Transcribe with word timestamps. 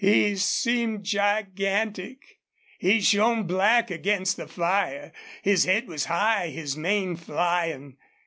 He 0.03 0.35
seemed 0.35 1.03
gigantic. 1.03 2.39
He 2.79 3.01
shone 3.01 3.43
black 3.43 3.91
against 3.91 4.35
the 4.35 4.47
fire. 4.47 5.11
His 5.43 5.65
head 5.65 5.87
was 5.87 6.05
high, 6.05 6.47
his 6.47 6.75
mane 6.75 7.15
flying. 7.15 7.97